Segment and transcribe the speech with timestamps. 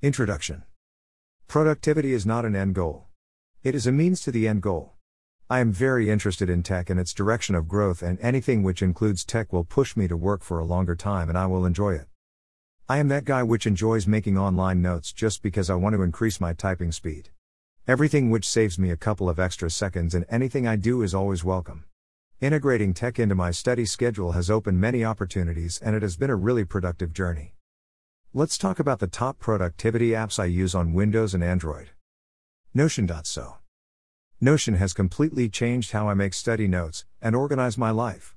[0.00, 0.62] Introduction
[1.48, 3.08] Productivity is not an end goal,
[3.64, 4.92] it is a means to the end goal.
[5.50, 9.24] I am very interested in tech and its direction of growth, and anything which includes
[9.24, 12.06] tech will push me to work for a longer time and I will enjoy it.
[12.88, 16.40] I am that guy which enjoys making online notes just because I want to increase
[16.40, 17.30] my typing speed.
[17.88, 21.42] Everything which saves me a couple of extra seconds and anything I do is always
[21.42, 21.86] welcome.
[22.40, 26.36] Integrating tech into my study schedule has opened many opportunities and it has been a
[26.36, 27.54] really productive journey.
[28.34, 31.92] Let's talk about the top productivity apps I use on Windows and Android.
[32.74, 33.54] Notion.so.
[34.38, 38.36] Notion has completely changed how I make study notes and organize my life.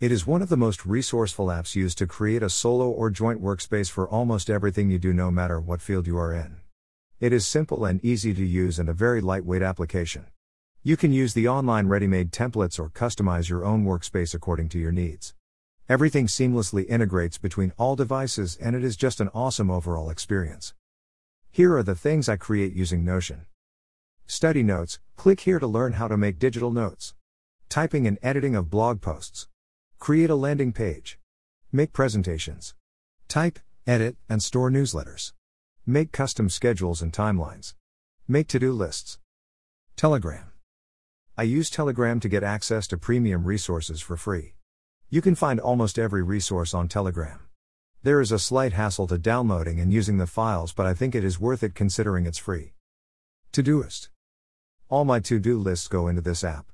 [0.00, 3.40] It is one of the most resourceful apps used to create a solo or joint
[3.40, 6.56] workspace for almost everything you do, no matter what field you are in.
[7.20, 10.26] It is simple and easy to use and a very lightweight application.
[10.82, 14.78] You can use the online ready made templates or customize your own workspace according to
[14.80, 15.34] your needs.
[15.86, 20.72] Everything seamlessly integrates between all devices and it is just an awesome overall experience.
[21.50, 23.44] Here are the things I create using Notion.
[24.26, 27.14] Study notes, click here to learn how to make digital notes.
[27.68, 29.48] Typing and editing of blog posts.
[29.98, 31.18] Create a landing page.
[31.70, 32.74] Make presentations.
[33.28, 35.34] Type, edit, and store newsletters.
[35.84, 37.74] Make custom schedules and timelines.
[38.26, 39.18] Make to do lists.
[39.96, 40.50] Telegram.
[41.36, 44.54] I use Telegram to get access to premium resources for free.
[45.14, 47.38] You can find almost every resource on Telegram.
[48.02, 51.22] There is a slight hassle to downloading and using the files, but I think it
[51.22, 52.72] is worth it considering it's free.
[53.52, 54.08] Todoist.
[54.88, 56.66] All my to do lists go into this app.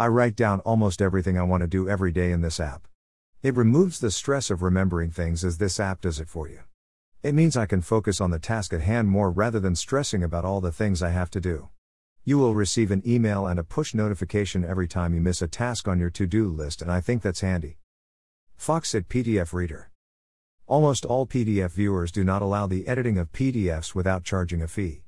[0.00, 2.88] I write down almost everything I want to do every day in this app.
[3.44, 6.62] It removes the stress of remembering things as this app does it for you.
[7.22, 10.44] It means I can focus on the task at hand more rather than stressing about
[10.44, 11.68] all the things I have to do.
[12.28, 15.86] You will receive an email and a push notification every time you miss a task
[15.86, 17.78] on your to do list, and I think that's handy.
[18.58, 19.92] Foxit PDF Reader.
[20.66, 25.04] Almost all PDF viewers do not allow the editing of PDFs without charging a fee.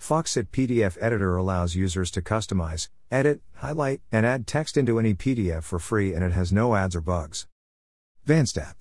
[0.00, 5.64] Foxit PDF Editor allows users to customize, edit, highlight, and add text into any PDF
[5.64, 7.46] for free and it has no ads or bugs.
[8.26, 8.76] VancedApp.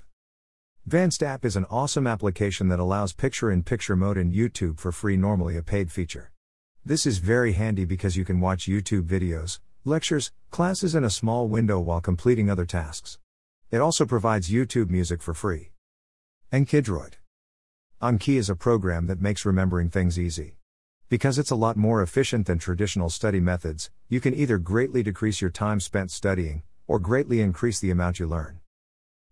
[0.87, 5.17] VancedApp is an awesome application that allows picture in picture mode in YouTube for free,
[5.17, 6.32] normally a paid feature.
[6.85, 11.47] This is very handy because you can watch YouTube videos, lectures, classes in a small
[11.47, 13.19] window while completing other tasks.
[13.71, 15.71] It also provides YouTube music for free.
[16.51, 17.13] AnkiDroid.
[18.01, 20.57] Anki is a program that makes remembering things easy.
[21.07, 25.39] Because it's a lot more efficient than traditional study methods, you can either greatly decrease
[25.39, 28.59] your time spent studying, or greatly increase the amount you learn.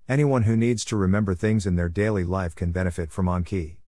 [0.08, 3.81] Anyone who needs to remember things in their daily life can benefit from Anki.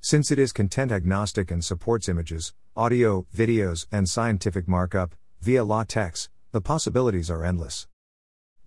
[0.00, 6.28] Since it is content agnostic and supports images, audio, videos, and scientific markup, via LaTeX,
[6.52, 7.88] the possibilities are endless.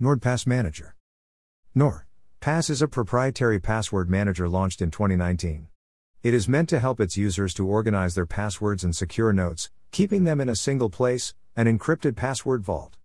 [0.01, 0.95] NordPass Manager
[1.73, 5.67] NordPass is a proprietary password manager launched in 2019.
[6.21, 10.25] It is meant to help its users to organize their passwords and secure notes, keeping
[10.25, 12.97] them in a single place, an encrypted password vault.